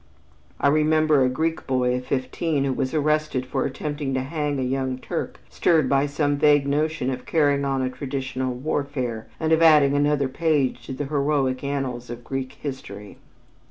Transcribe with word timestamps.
I 0.59 0.67
remember 0.67 1.23
a 1.23 1.29
Greek 1.29 1.67
boy 1.67 1.93
of 1.93 2.07
fifteen 2.07 2.63
who 2.63 2.73
was 2.73 2.91
arrested 2.91 3.45
for 3.45 3.65
attempting 3.65 4.15
to 4.15 4.21
hang 4.21 4.57
a 4.57 4.63
young 4.63 4.97
Turk, 4.97 5.39
stirred 5.47 5.87
by 5.87 6.07
some 6.07 6.37
vague 6.37 6.65
notion 6.65 7.11
of 7.11 7.27
carrying 7.27 7.65
on 7.65 7.83
a 7.83 7.89
traditional 7.91 8.51
warfare, 8.55 9.27
and 9.39 9.51
of 9.53 9.61
adding 9.61 9.93
another 9.95 10.27
page 10.27 10.87
to 10.87 10.93
the 10.93 11.05
heroic 11.05 11.63
annals 11.63 12.09
of 12.09 12.23
Greek 12.23 12.53
history. 12.53 13.19